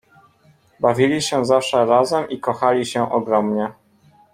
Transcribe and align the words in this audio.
Bawili 0.79 1.21
się 1.21 1.45
zawsze 1.45 1.85
razem 1.85 2.29
i 2.29 2.39
kochali 2.39 2.85
się 2.85 3.11
ogromnie. 3.11 3.71